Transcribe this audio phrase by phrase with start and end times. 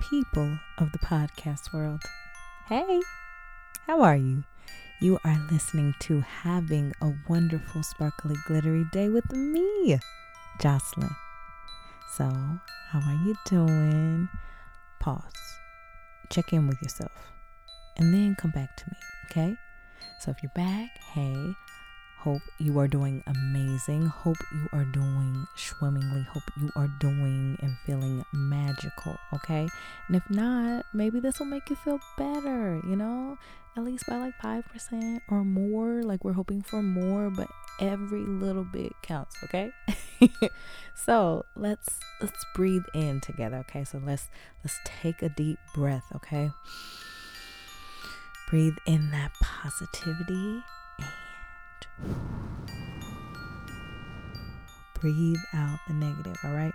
[0.00, 2.02] people of the podcast world.
[2.68, 3.00] Hey,
[3.86, 4.44] how are you?
[5.00, 9.98] You are listening to Having a Wonderful, Sparkly, Glittery Day with me,
[10.60, 11.10] Jocelyn.
[12.16, 14.28] So, how are you doing?
[15.00, 15.22] Pause,
[16.30, 17.12] check in with yourself,
[17.96, 18.96] and then come back to me,
[19.30, 19.56] okay?
[20.20, 21.54] So, if you're back, hey,
[22.22, 24.04] Hope you are doing amazing.
[24.04, 26.20] Hope you are doing swimmingly.
[26.24, 29.66] Hope you are doing and feeling magical, okay?
[30.06, 33.38] And if not, maybe this will make you feel better, you know?
[33.74, 36.02] At least by like 5% or more.
[36.02, 37.48] Like we're hoping for more, but
[37.80, 39.72] every little bit counts, okay?
[40.94, 43.84] so, let's let's breathe in together, okay?
[43.84, 44.28] So let's
[44.62, 46.50] let's take a deep breath, okay?
[48.50, 50.62] Breathe in that positivity
[54.94, 56.74] Breathe out the negative, all right?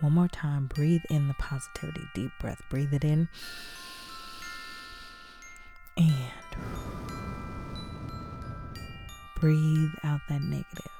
[0.00, 0.66] One more time.
[0.66, 2.08] Breathe in the positivity.
[2.14, 2.62] Deep breath.
[2.68, 3.28] Breathe it in.
[5.96, 6.30] And
[9.40, 10.92] breathe out that negative.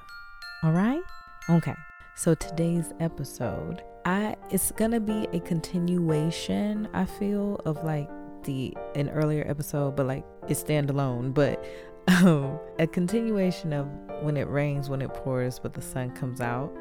[0.63, 1.03] All right?
[1.49, 1.75] Okay.
[2.17, 8.09] So today's episode, I it's going to be a continuation, I feel, of like
[8.45, 11.65] the an earlier episode, but like it's standalone, but
[12.09, 13.87] um, a continuation of
[14.23, 16.73] when it rains, when it pours, but the sun comes out.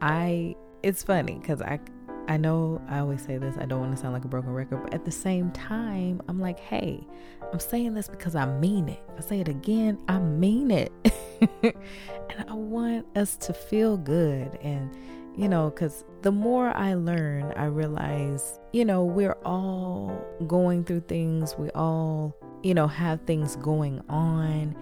[0.00, 1.80] I it's funny because I
[2.28, 3.56] I know I always say this.
[3.58, 6.38] I don't want to sound like a broken record, but at the same time, I'm
[6.38, 7.06] like, hey,
[7.52, 9.02] I'm saying this because I mean it.
[9.16, 10.92] If I say it again, I mean it,
[11.62, 14.94] and I want us to feel good and
[15.36, 21.00] you know, because the more I learn, I realize, you know, we're all going through
[21.02, 21.54] things.
[21.56, 24.76] We all you know, have things going on.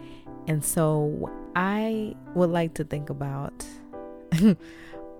[0.46, 3.64] And so I would like to think about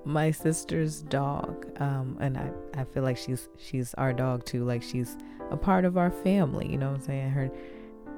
[0.05, 1.67] my sister's dog.
[1.81, 4.65] Um, and I, I feel like she's she's our dog too.
[4.65, 5.17] Like she's
[5.50, 7.31] a part of our family, you know what I'm saying?
[7.31, 7.50] Her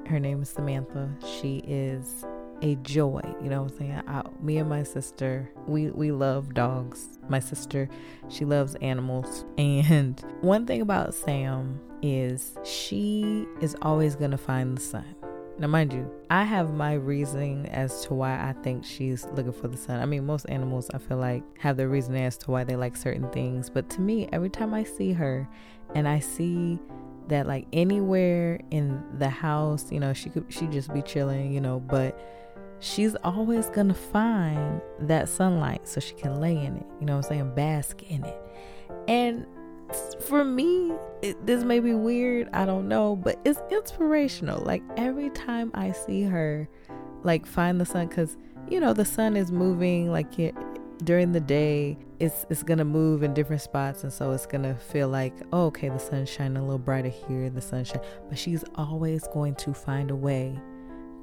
[0.07, 1.09] her name is Samantha.
[1.39, 2.25] She is
[2.61, 4.03] a joy, you know what I'm saying?
[4.07, 7.19] I, me and my sister, we we love dogs.
[7.29, 7.89] My sister,
[8.29, 9.45] she loves animals.
[9.57, 15.15] And one thing about Sam is she is always going to find the sun.
[15.61, 19.67] Now, mind you, I have my reasoning as to why I think she's looking for
[19.67, 19.99] the sun.
[19.99, 22.95] I mean, most animals, I feel like, have their reasoning as to why they like
[22.95, 23.69] certain things.
[23.69, 25.47] But to me, every time I see her
[25.93, 26.79] and I see
[27.27, 31.61] that, like, anywhere in the house, you know, she could, she just be chilling, you
[31.61, 32.17] know, but
[32.81, 37.25] she's always gonna find that sunlight so she can lay in it, you know what
[37.25, 37.55] I'm saying?
[37.55, 38.37] Bask in it.
[39.07, 39.45] And
[40.21, 44.61] for me, it, this may be weird, I don't know, but it's inspirational.
[44.61, 46.67] Like every time I see her,
[47.23, 48.35] like find the sun, because
[48.67, 50.55] you know the sun is moving like it,
[51.03, 51.97] during the day.
[52.19, 55.89] It's it's gonna move in different spots, and so it's gonna feel like, oh, okay,
[55.89, 58.01] the sun's shining a little brighter here, the sunshine.
[58.29, 60.59] But she's always going to find a way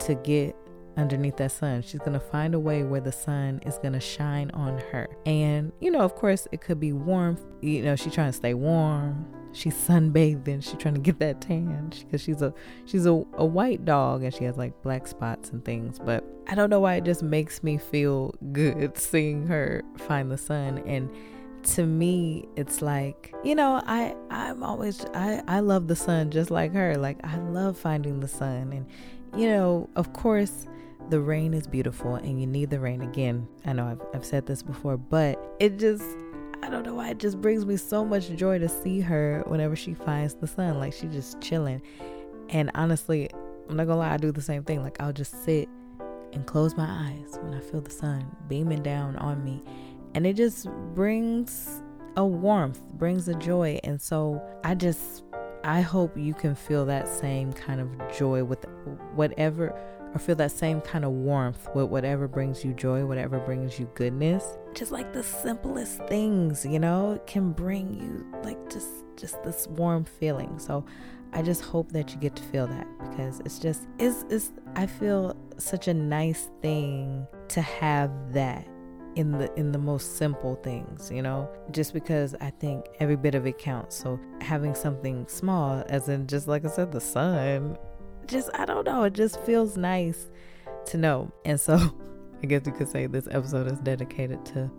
[0.01, 0.57] to get
[0.99, 1.83] underneath that sun.
[1.83, 5.09] She's going to find a way where the sun is going to shine on her.
[5.25, 7.41] And, you know, of course, it could be warmth.
[7.63, 9.27] You know, she's trying to stay warm.
[9.53, 10.63] She's sunbathing.
[10.63, 12.53] She's trying to get that tan because she's a
[12.85, 15.99] she's a, a white dog and she has like black spots and things.
[15.99, 20.39] But I don't know why it just makes me feel good seeing her find the
[20.39, 21.11] sun and
[21.65, 26.53] to me it's like you know i i'm always i i love the sun just
[26.53, 28.87] like her like i love finding the sun and
[29.37, 30.67] you know of course
[31.11, 33.49] the rain is beautiful and you need the rain again.
[33.65, 36.05] I know I've, I've said this before, but it just,
[36.63, 39.77] I don't know why, it just brings me so much joy to see her whenever
[39.77, 40.79] she finds the sun.
[40.79, 41.83] Like she's just chilling.
[42.51, 43.31] And honestly,
[43.69, 44.83] I'm not gonna lie, I do the same thing.
[44.83, 45.69] Like I'll just sit
[46.33, 49.63] and close my eyes when I feel the sun beaming down on me.
[50.15, 51.83] And it just brings
[52.17, 53.79] a warmth, brings a joy.
[53.85, 55.25] And so I just,
[55.65, 58.65] I hope you can feel that same kind of joy with
[59.15, 59.79] whatever
[60.15, 63.91] or feel that same kind of warmth with whatever brings you joy, whatever brings you
[63.95, 64.45] goodness.
[64.75, 70.05] Just like the simplest things, you know, can bring you like just just this warm
[70.05, 70.59] feeling.
[70.59, 70.85] So
[71.33, 74.87] I just hope that you get to feel that because it's just it's, it's I
[74.87, 78.67] feel such a nice thing to have that
[79.17, 83.35] in the in the most simple things you know just because i think every bit
[83.35, 87.77] of it counts so having something small as in just like i said the sun
[88.29, 90.31] just I don't know, it just feels nice
[90.87, 91.33] to know.
[91.45, 91.77] And so
[92.43, 94.71] I guess you could say this episode is dedicated to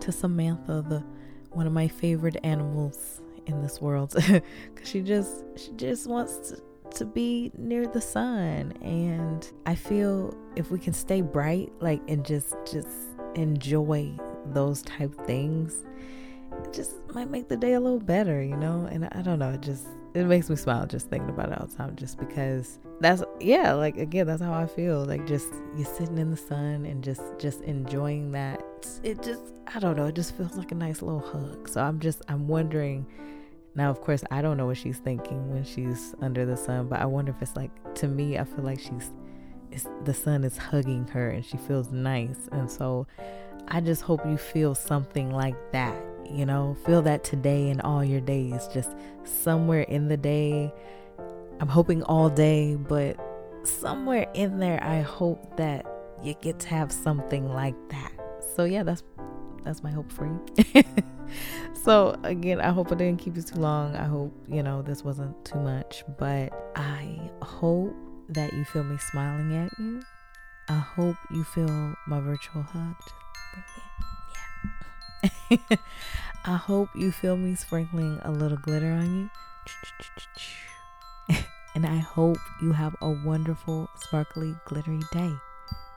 [0.00, 1.04] to Samantha, the
[1.50, 4.14] one of my favorite animals in this world
[4.74, 10.34] cuz she just she just wants to to be near the sun and I feel
[10.56, 12.88] if we can stay bright like and just just
[13.36, 14.12] enjoy
[14.52, 15.84] those type things
[16.72, 18.88] just might make the day a little better, you know?
[18.90, 21.66] And I don't know, it just it makes me smile just thinking about it all
[21.66, 25.04] the time just because that's yeah, like again, that's how I feel.
[25.04, 28.62] Like just you're sitting in the sun and just just enjoying that.
[29.02, 29.42] It just
[29.74, 31.68] I don't know, it just feels like a nice little hug.
[31.68, 33.06] So I'm just I'm wondering
[33.74, 37.00] now, of course, I don't know what she's thinking when she's under the sun, but
[37.00, 39.12] I wonder if it's like, to me, I feel like she's,
[40.04, 42.48] the sun is hugging her and she feels nice.
[42.50, 43.06] And so
[43.68, 45.94] I just hope you feel something like that,
[46.30, 48.94] you know, feel that today and all your days, just
[49.24, 50.72] somewhere in the day.
[51.60, 53.16] I'm hoping all day, but
[53.64, 55.86] somewhere in there, I hope that
[56.22, 58.12] you get to have something like that.
[58.56, 59.02] So, yeah, that's
[59.64, 60.82] that's my hope for you.
[61.84, 63.94] so again, I hope I didn't keep you too long.
[63.94, 67.94] I hope, you know, this wasn't too much, but I hope
[68.30, 70.02] that you feel me smiling at you.
[70.68, 72.94] I hope you feel my virtual hug.
[75.50, 75.76] Yeah.
[76.44, 79.30] I hope you feel me sprinkling a little glitter on
[81.28, 81.36] you.
[81.74, 85.30] and I hope you have a wonderful, sparkly, glittery day.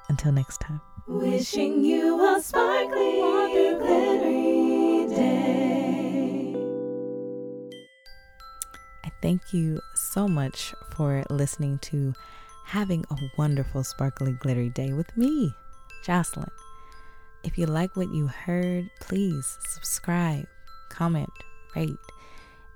[0.10, 0.82] Until next time.
[1.08, 3.22] Wishing you a sparkly,
[3.80, 6.56] glittery day.
[9.06, 12.14] I thank you so much for listening to
[12.66, 15.56] Having a Wonderful, Sparkly, Glittery Day with me,
[16.04, 16.52] Jocelyn.
[17.44, 20.46] If you like what you heard, please subscribe,
[20.90, 21.32] comment,
[21.76, 21.98] rate.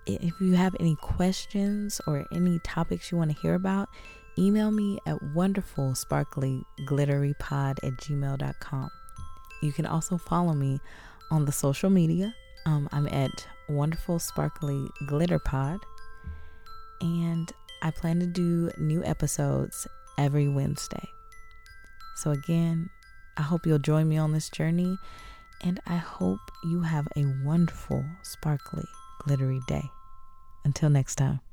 [0.06, 3.90] If you have any questions or any topics you want to hear about,
[4.38, 8.90] email me at wonderfulsparklyglitterypod at gmail.com.
[9.62, 10.80] You can also follow me
[11.32, 12.34] on the social media.
[12.66, 15.80] Um, I'm at Wonderful Sparkly Glitter Pod,
[17.02, 19.88] and I plan to do new episodes
[20.18, 21.10] every Wednesday.
[22.16, 22.90] So, again,
[23.38, 24.98] I hope you'll join me on this journey,
[25.62, 28.86] and I hope you have a wonderful, sparkly,
[29.20, 29.90] glittery day.
[30.66, 31.47] Until next time.